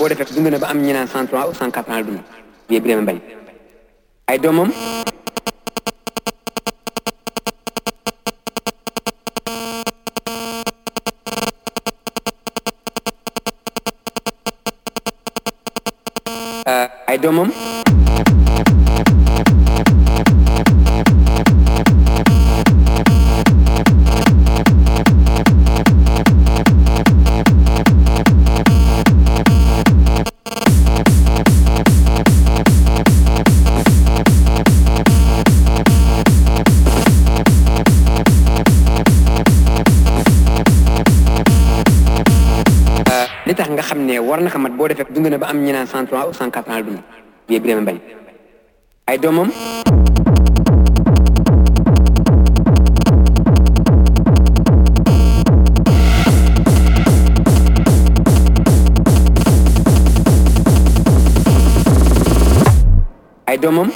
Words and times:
boo 0.00 0.08
defee 0.08 0.32
dund 0.34 0.48
na 0.48 0.56
ba 0.62 0.68
am 0.72 0.78
ñu 0.80 0.92
naan 0.96 1.08
cent 1.12 1.26
trois 1.28 1.44
ou 1.48 1.52
cent 1.54 1.70
quatre 1.70 1.90
ans 1.92 1.96
la 2.00 2.02
dund. 2.08 2.20
Bii 2.68 2.80
Birame 2.80 3.02
Mbaye 3.02 3.20
ay 4.30 4.38
doomam 4.38 4.70
euh, 16.68 16.86
ay 17.06 17.18
doomam 17.18 17.50
war 44.30 44.38
na 44.40 44.50
ko 44.54 44.58
boo 44.78 44.86
defee 44.86 45.10
dund 45.10 45.26
na 45.26 45.38
ba 45.42 45.50
am 45.50 45.58
ñu 45.64 45.72
naan 45.74 45.86
cent 45.90 46.06
trois 46.06 46.26
ou 46.28 46.32
cent 46.32 46.50
quatre 46.54 46.70
ans 46.70 46.82
dund 46.86 47.02
ay 49.10 49.18
doomam? 49.18 49.50
Ay 63.50 63.58
doomam 63.58 63.90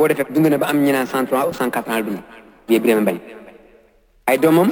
boo 0.00 0.08
defee 0.08 0.24
dund 0.32 0.48
na 0.48 0.56
ba 0.56 0.66
am 0.72 0.78
cent 1.12 1.26
trois 1.28 1.44
ou 1.48 1.52
cent 1.52 1.68
quatre 1.74 1.90
ans 1.92 2.00
dund 2.06 2.22
bii 2.66 2.80
Birame 2.80 3.02
Mbaye 3.04 3.20
ay 4.26 4.36
doomam 4.40 4.68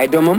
ay 0.00 0.06
doomam 0.10 0.38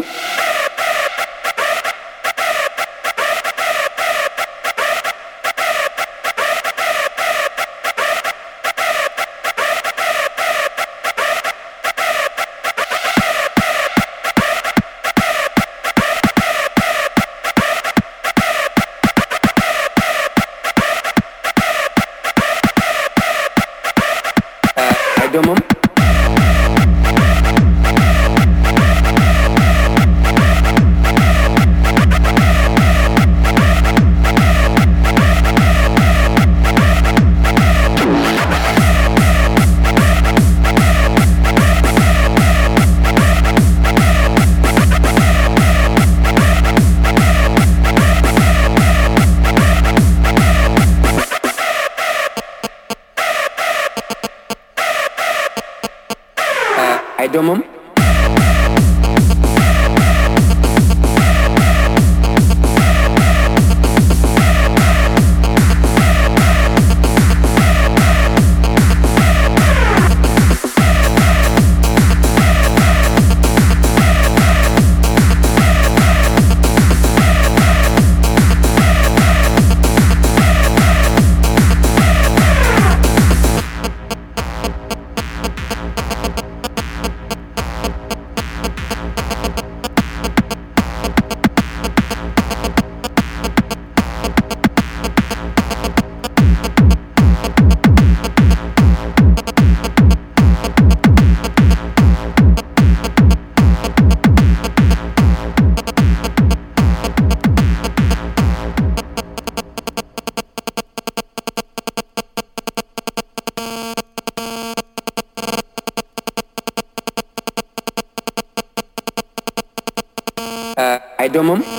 programım 121.41 121.70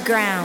of 0.00 0.39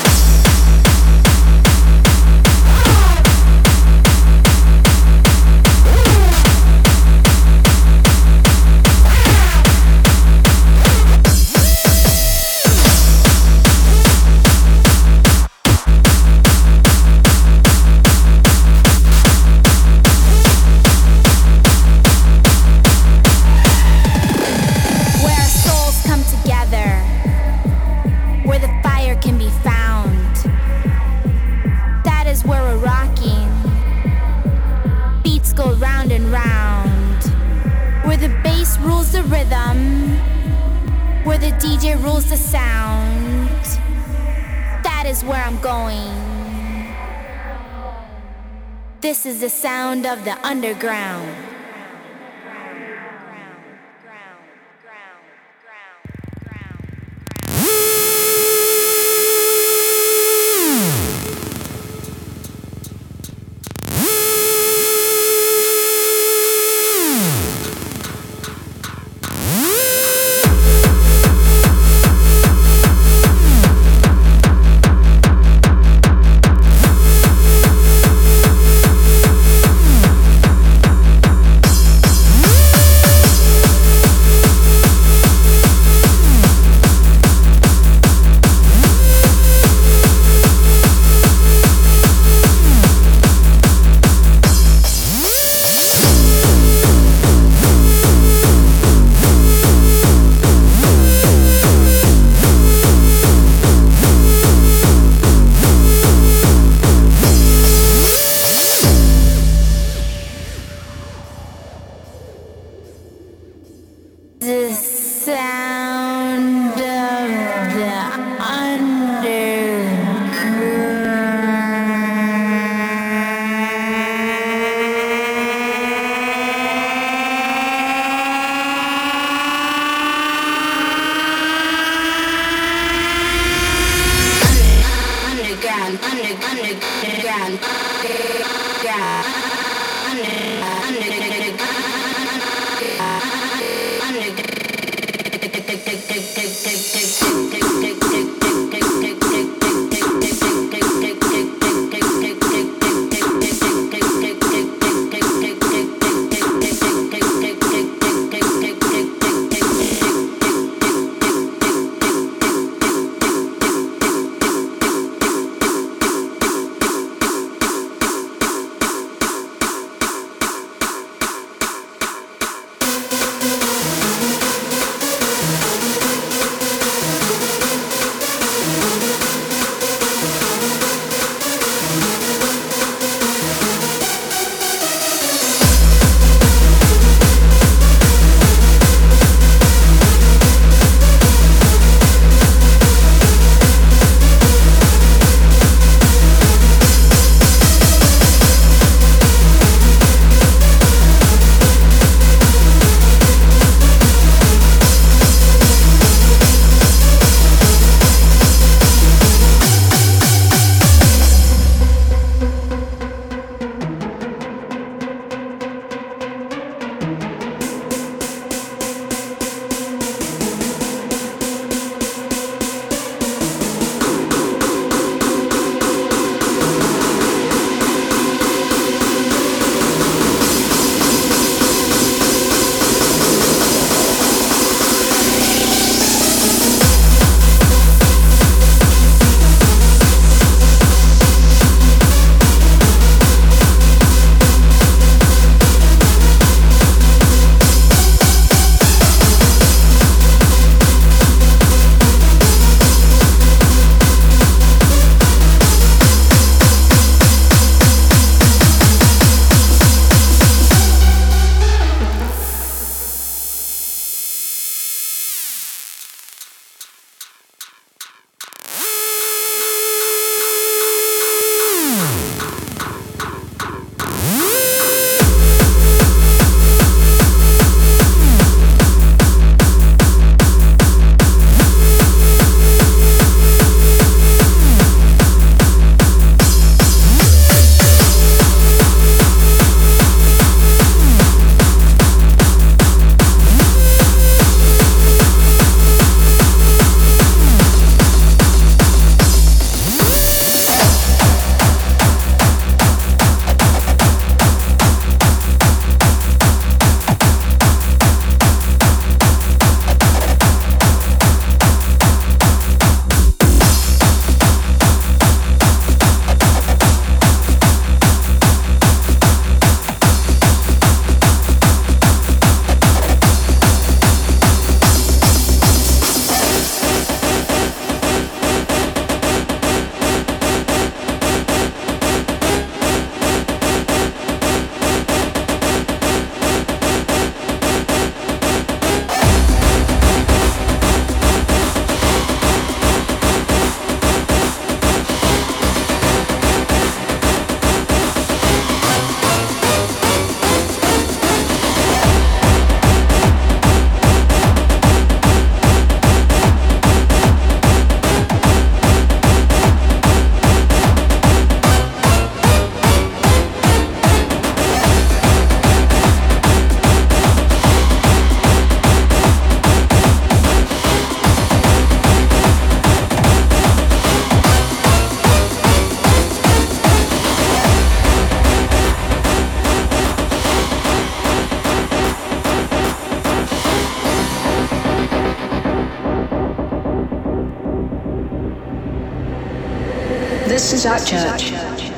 is 390.86 391.26
our 391.26 391.38
church. 391.38 391.90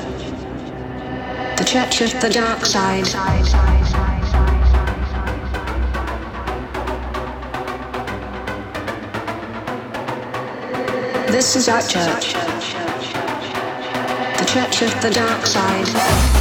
The 1.58 1.66
church 1.66 2.02
of 2.02 2.22
the 2.22 2.30
dark 2.30 2.66
side. 2.66 3.06
This 11.28 11.58
is 11.58 11.68
our 11.68 11.82
church. 11.82 12.34
The 14.38 14.46
church 14.46 14.82
of 14.84 15.02
the 15.02 15.12
dark 15.14 15.46
side. 15.46 16.37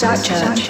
Church. 0.00 0.28
Church 0.28 0.68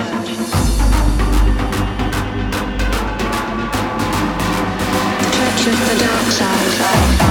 of 5.67 5.87
the 5.87 5.99
dark 6.01 6.33
side. 6.33 7.28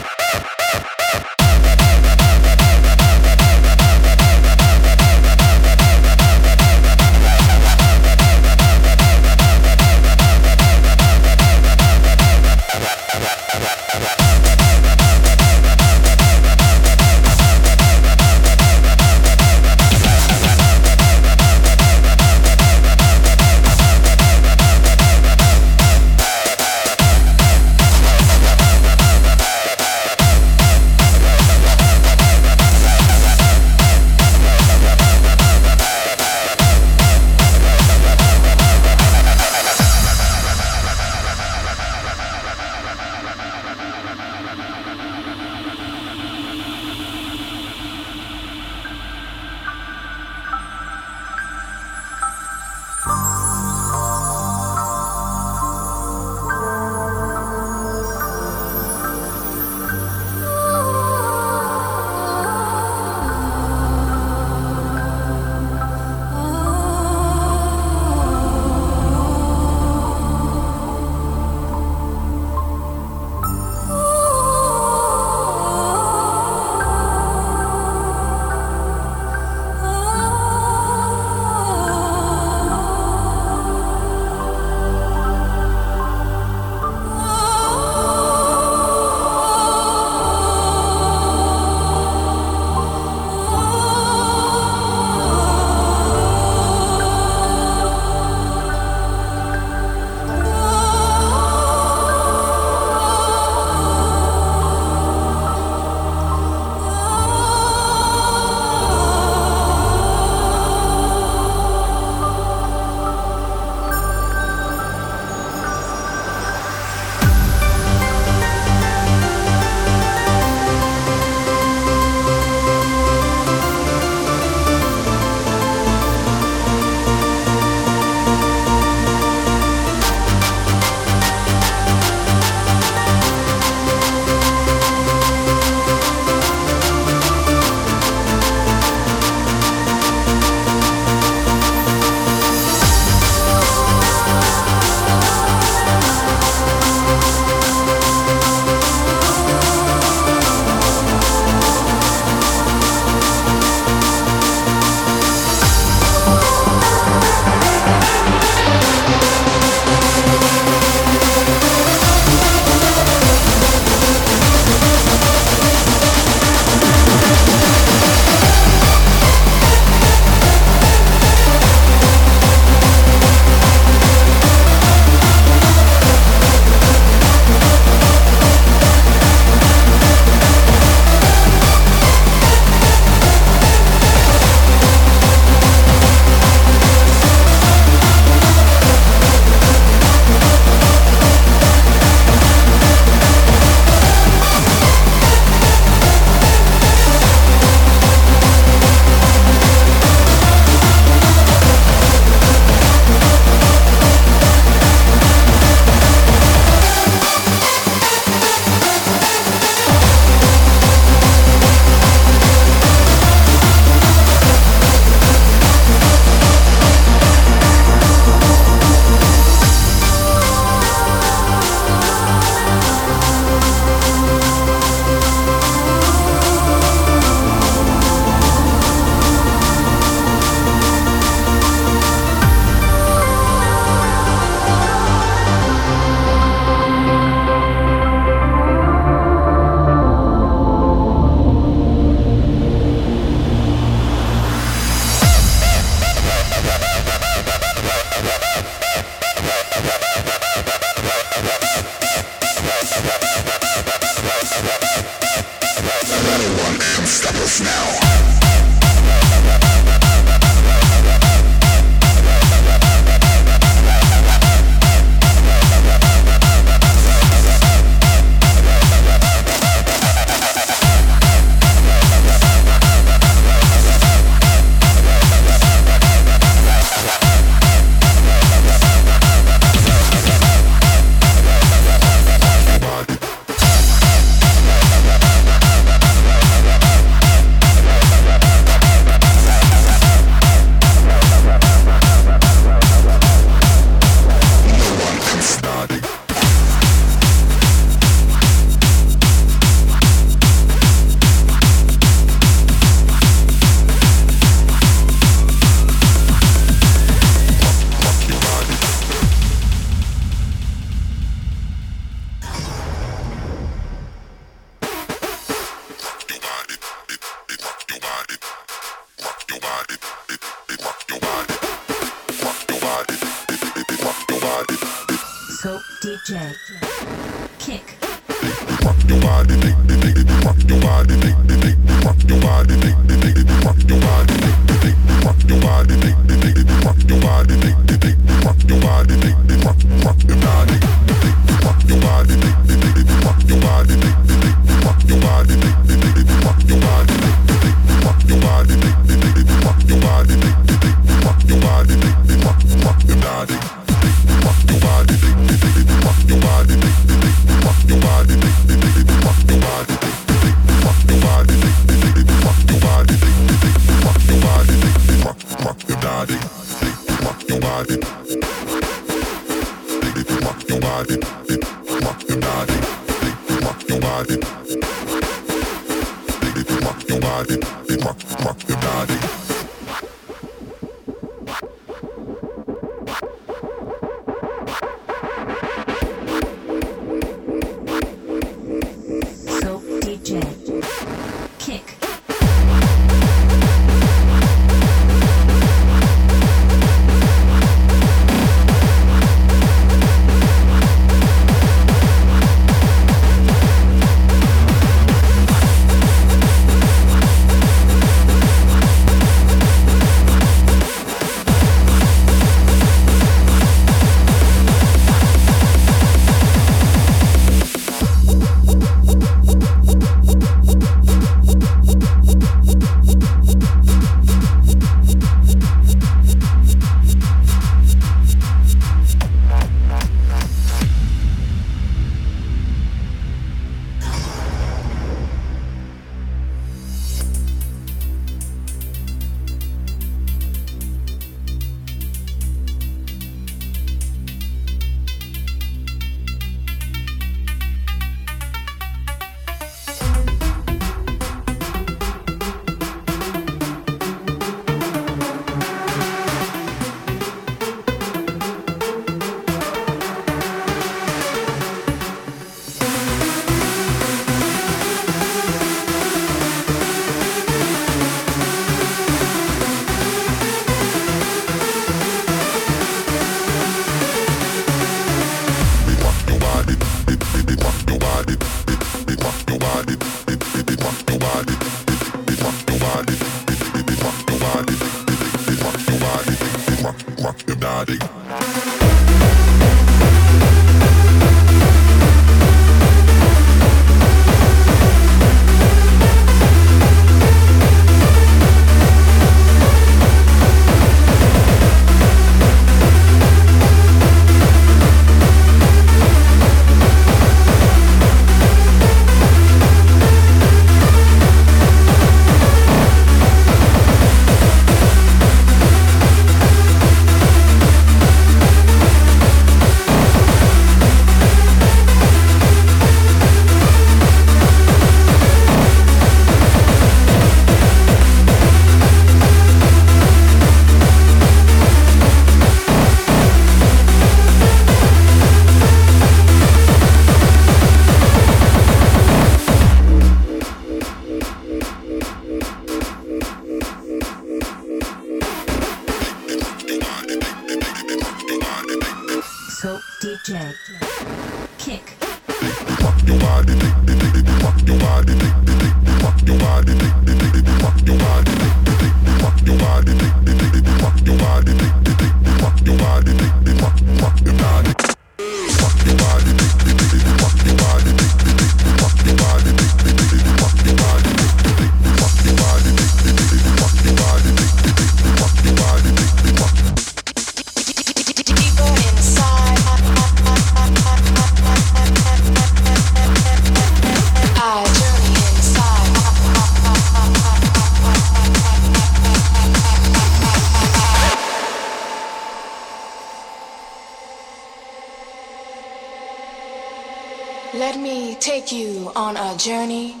Journey. 599.41 600.00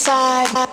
side. 0.00 0.69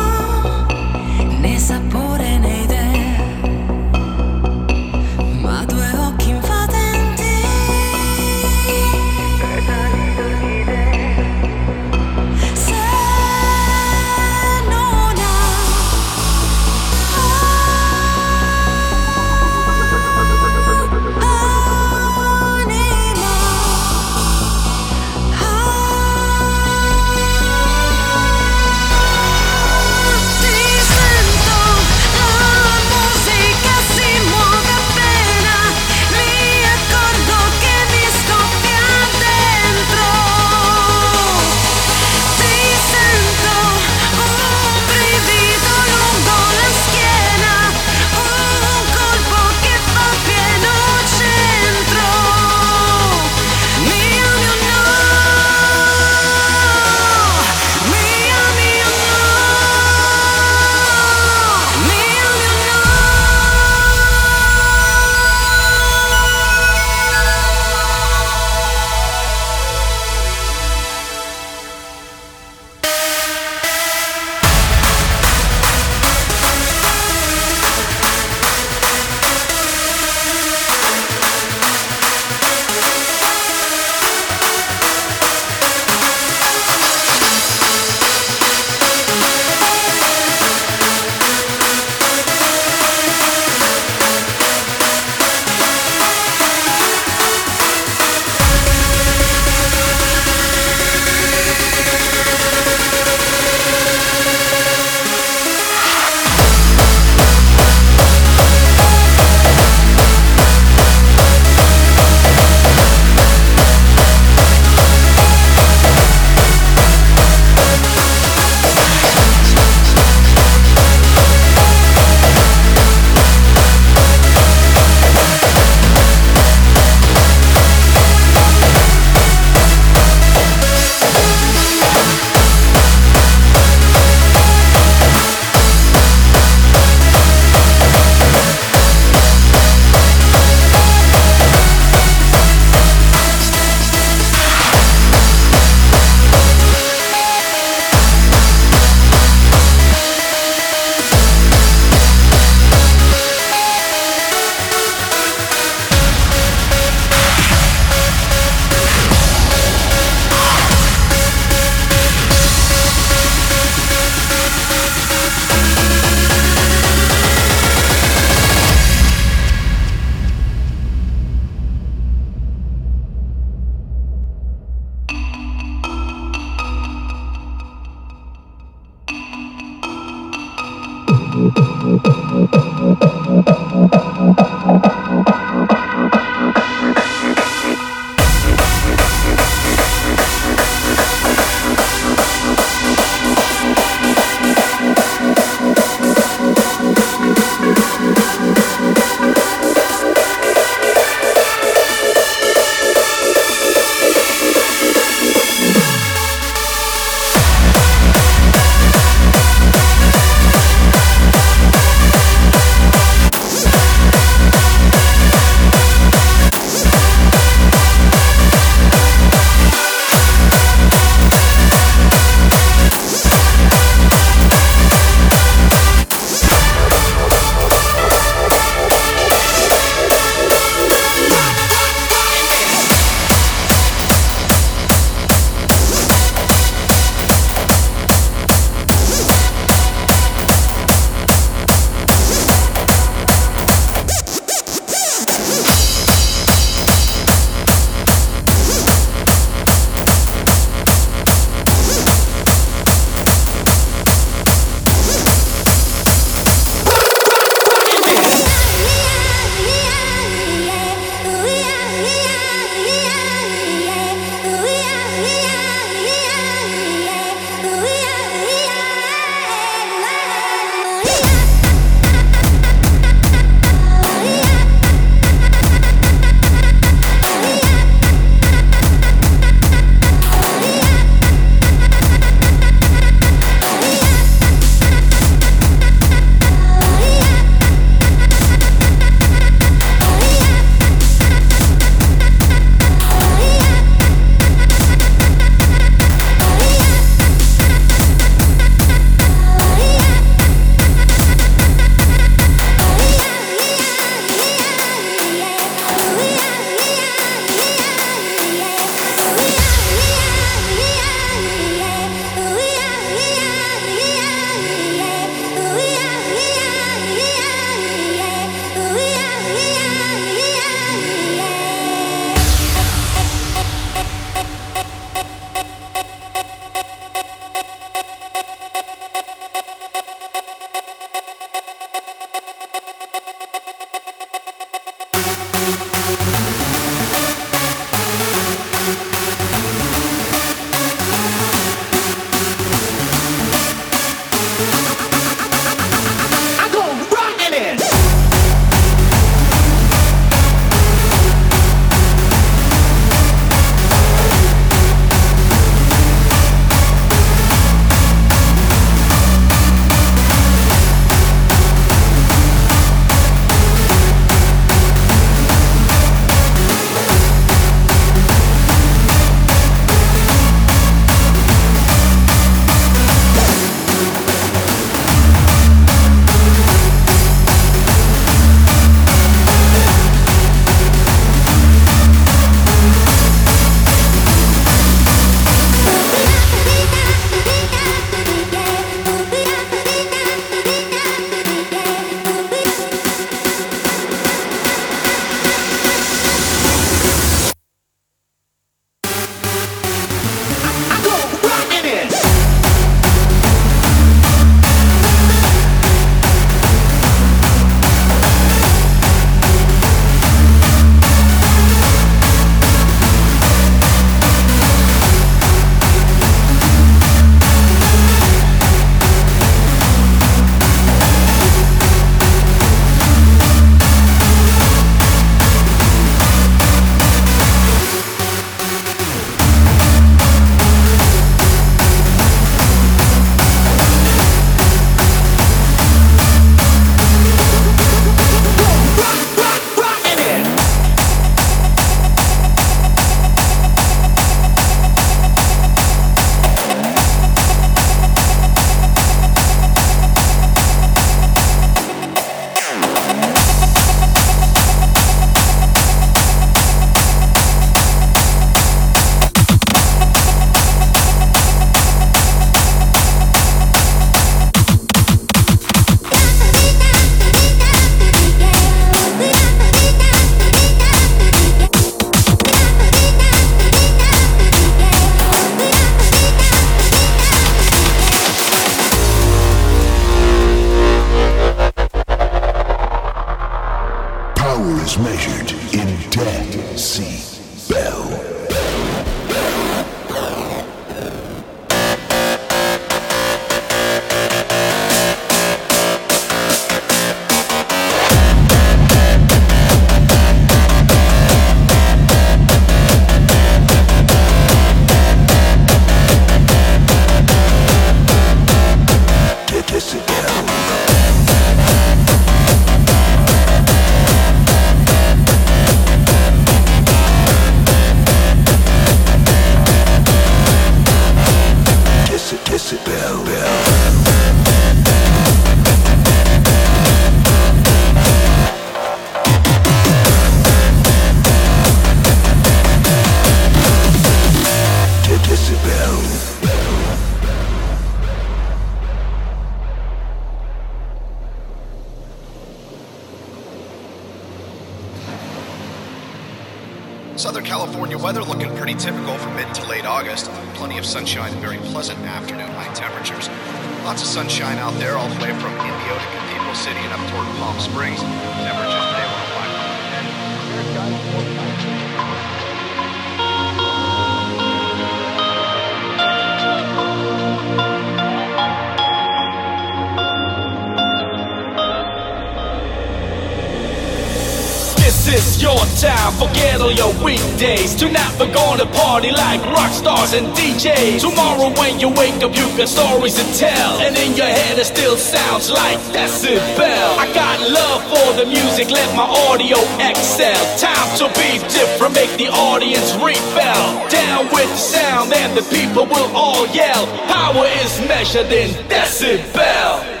Got 582.61 582.69
stories 582.69 583.15
to 583.15 583.23
tell. 583.39 583.79
And 583.79 583.95
in 583.97 584.15
your 584.15 584.27
head 584.27 584.57
it 584.59 584.65
still 584.65 584.95
sounds 584.95 585.49
like 585.49 585.77
decibel. 585.93 586.97
I 586.97 587.11
got 587.13 587.39
love 587.49 587.81
for 587.89 588.13
the 588.19 588.25
music, 588.25 588.69
let 588.69 588.95
my 588.95 589.03
audio 589.03 589.57
excel. 589.79 590.41
Time 590.57 590.89
to 590.97 591.07
be 591.17 591.39
different, 591.49 591.95
make 591.95 592.11
the 592.17 592.27
audience 592.27 592.93
rebel. 592.95 593.89
Down 593.89 594.25
with 594.25 594.49
the 594.49 594.57
sound 594.57 595.13
and 595.13 595.35
the 595.35 595.43
people 595.43 595.85
will 595.85 596.15
all 596.15 596.45
yell. 596.47 596.85
Power 597.07 597.45
is 597.63 597.79
measured 597.87 598.31
in 598.31 598.51
decibel. 598.67 600.00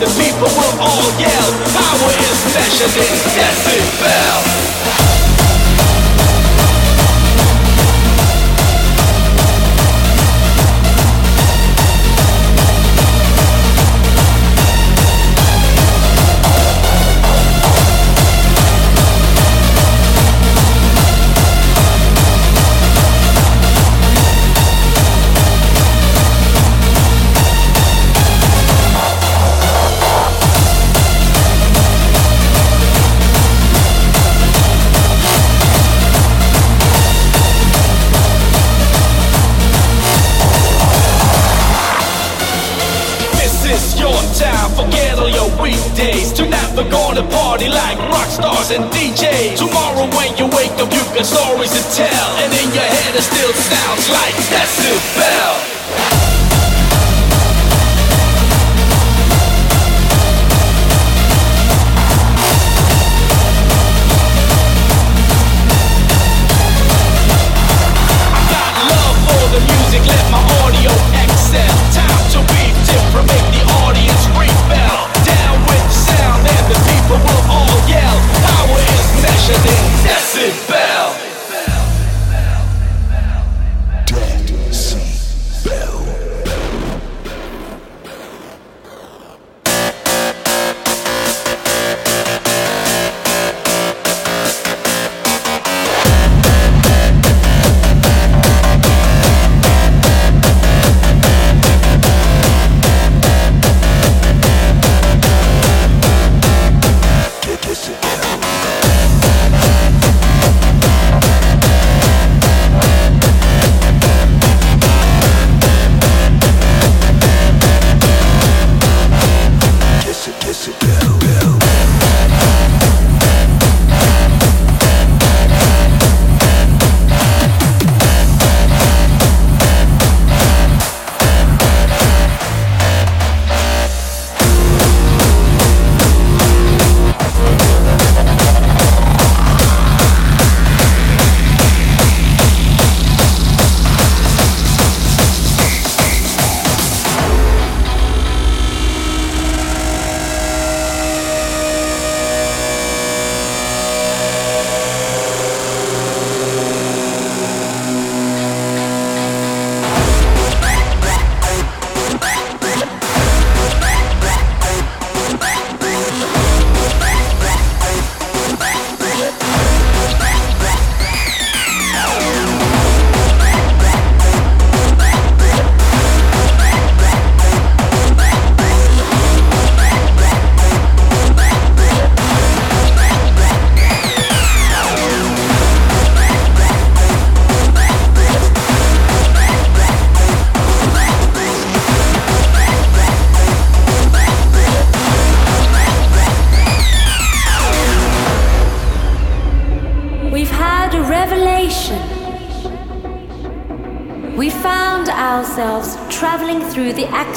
The 0.00 0.06
people 0.16 0.48
will 0.48 0.80
all 0.80 1.12
yell. 1.20 1.50
Power 1.76 2.12
is 2.24 2.40
measured 2.54 2.96
in 2.96 3.16
decibel. 3.36 5.19
And 48.70 48.84
DJs. 48.94 49.58
Tomorrow 49.58 50.06
when 50.14 50.30
you 50.38 50.46
wake 50.54 50.70
up, 50.78 50.90
you 50.94 51.02
got 51.14 51.26
stories 51.26 51.72
to 51.74 51.82
tell. 51.96 52.30
And 52.38 52.52
in 52.54 52.68
your 52.70 52.86
head 52.86 53.14
it 53.14 53.22
still 53.22 53.52
sounds 53.52 54.06
like 54.10 54.34
decibel. 54.46 54.69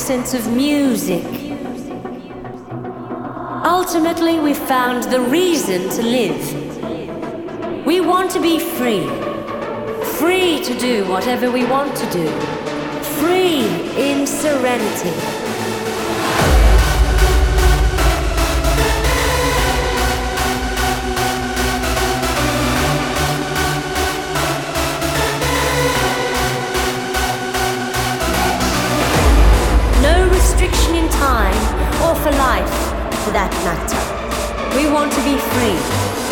Accents 0.04 0.34
of 0.34 0.54
music. 0.54 1.24
Ultimately, 3.64 4.38
we 4.38 4.54
found 4.54 5.04
the 5.04 5.22
reason 5.22 5.90
to 5.92 6.04
live. 6.04 7.86
We 7.86 8.02
want 8.02 8.30
to 8.32 8.42
be 8.42 8.60
free. 8.60 9.08
Free 10.20 10.62
to 10.62 10.78
do 10.78 11.06
whatever 11.08 11.50
we 11.50 11.64
want 11.64 11.96
to 11.96 12.06
do. 12.12 12.28
Free 13.22 13.64
in 13.96 14.28
serenity. 14.28 15.43
Time 31.24 31.56
or 32.04 32.14
for 32.16 32.32
life, 32.32 32.76
for 33.24 33.32
that 33.32 33.52
matter. 33.64 34.02
We 34.76 34.92
want 34.92 35.10
to 35.14 35.22
be 35.24 35.36
free. 35.52 35.80
Free 35.80 36.23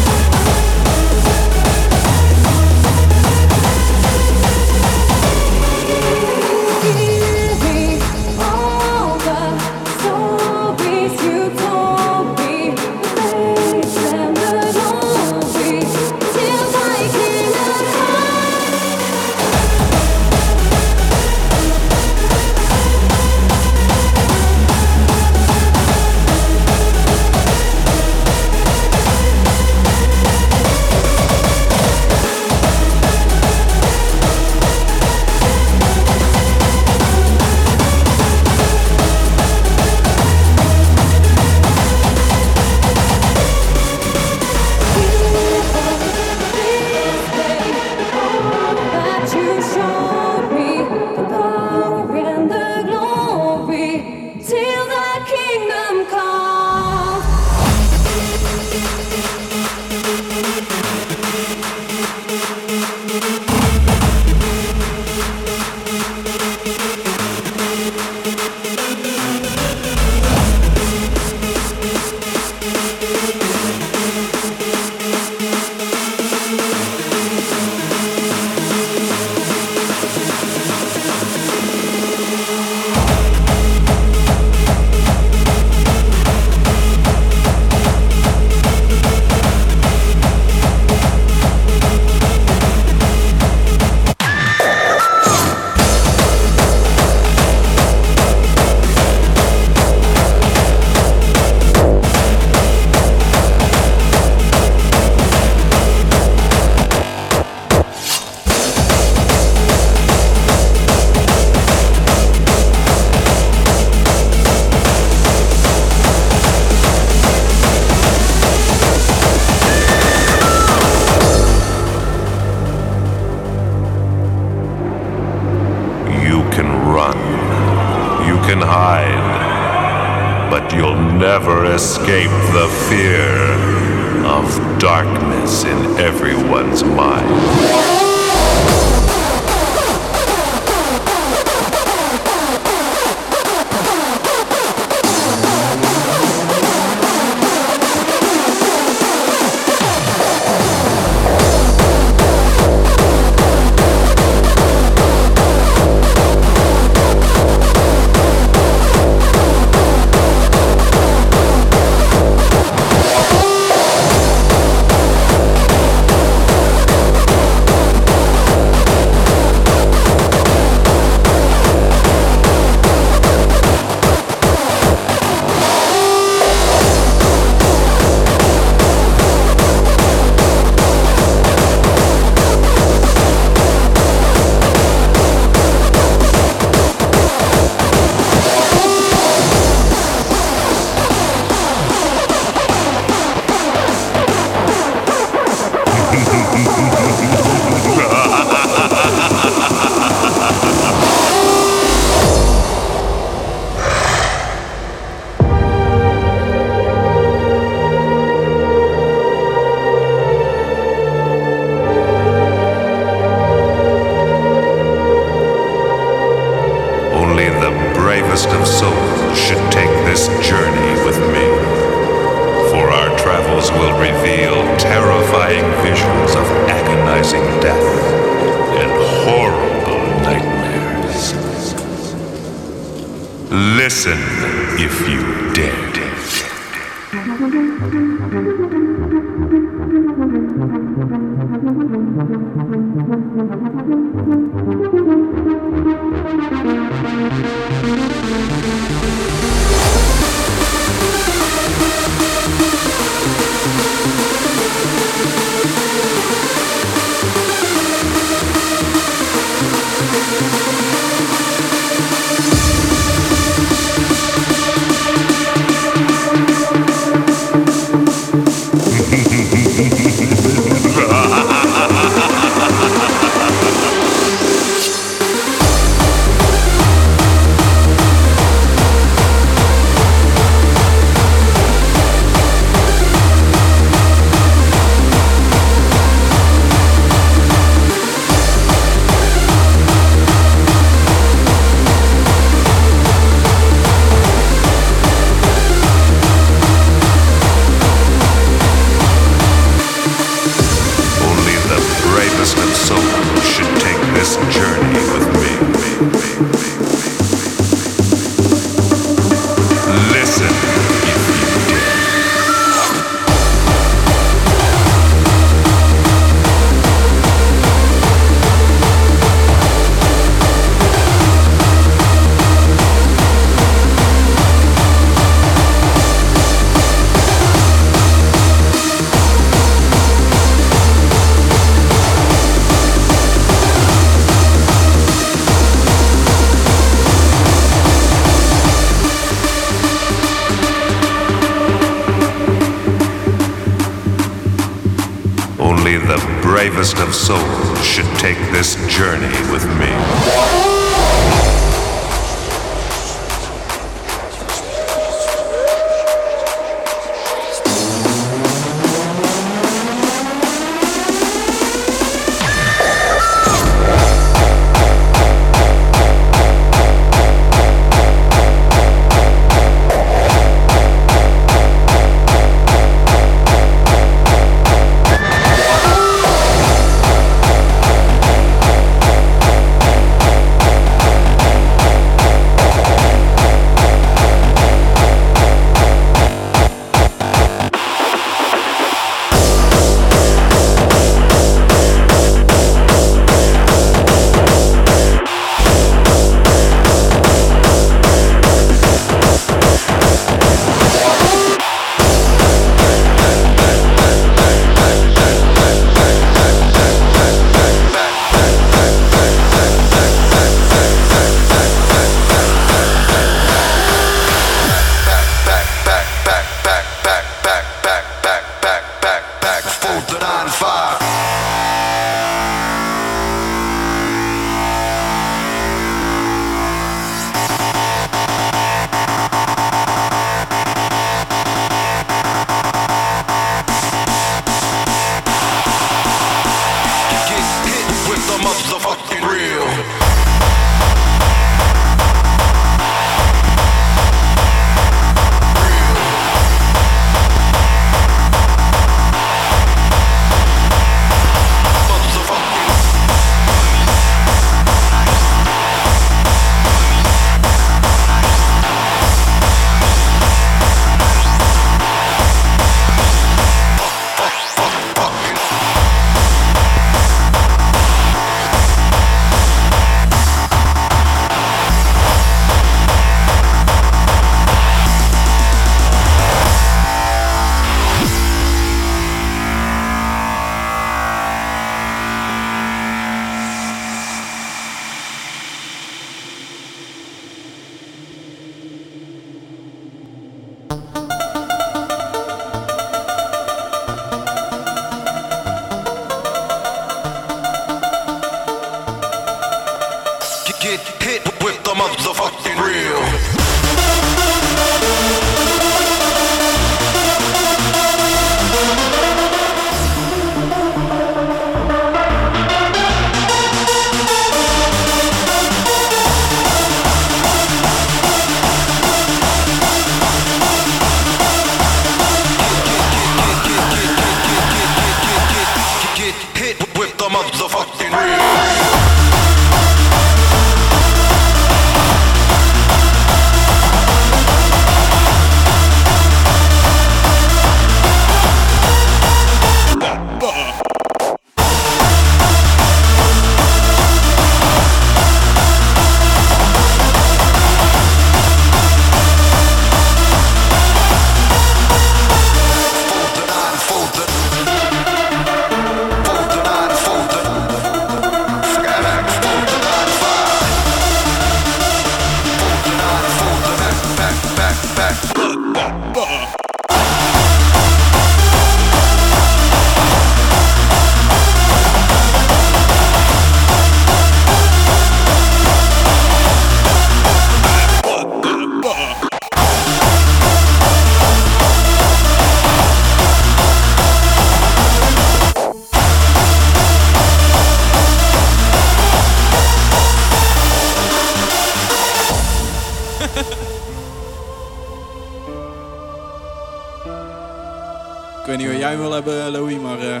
weet 598.30 598.38
niet 598.38 598.48
wat 598.50 598.58
jij 598.60 598.78
wil 598.78 598.92
hebben, 598.92 599.30
Louis, 599.30 599.58
maar 599.58 599.78
eh, 599.78 600.00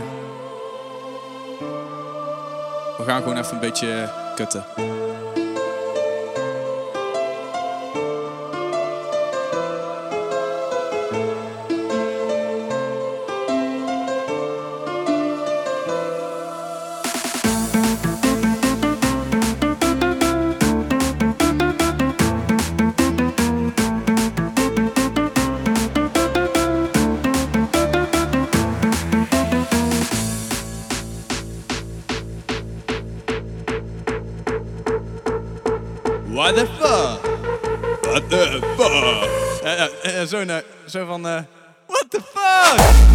we 2.96 3.02
gaan 3.06 3.22
gewoon 3.22 3.36
even 3.36 3.54
een 3.54 3.60
beetje 3.60 4.10
kutten. 4.34 4.64
Zo, 40.48 40.62
zo 40.86 41.04
van, 41.06 41.26
eh, 41.26 41.42
what 41.86 42.10
the 42.10 42.20
fuck? 42.20 43.09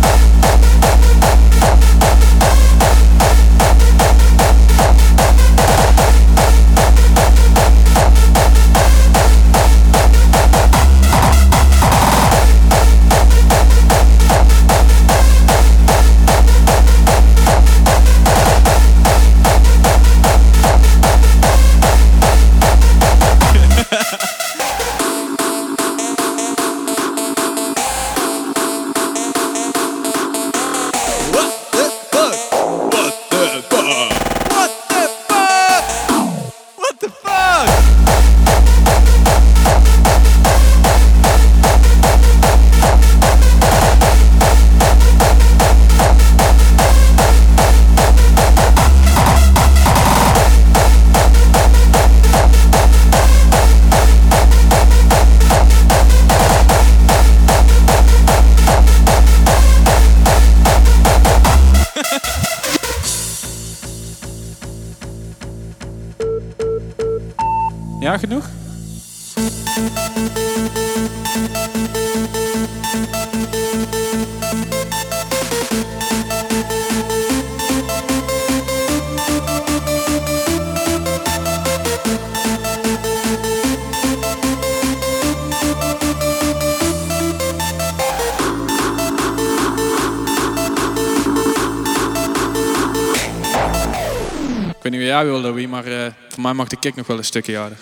Maar 95.75 96.05
eh, 96.05 96.11
voor 96.29 96.41
mij 96.41 96.53
mag 96.53 96.67
de 96.67 96.79
kick 96.79 96.95
nog 96.95 97.07
wel 97.07 97.17
een 97.17 97.23
stukje 97.23 97.57
harder. 97.57 97.77